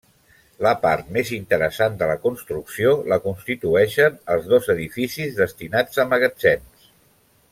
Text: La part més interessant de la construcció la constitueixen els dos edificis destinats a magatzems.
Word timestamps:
La 0.67 0.71
part 0.85 1.11
més 1.17 1.31
interessant 1.35 1.97
de 1.99 2.07
la 2.11 2.15
construcció 2.23 2.95
la 3.13 3.19
constitueixen 3.27 4.17
els 4.37 4.49
dos 4.55 4.71
edificis 4.77 5.39
destinats 5.45 6.05
a 6.05 6.11
magatzems. 6.15 6.91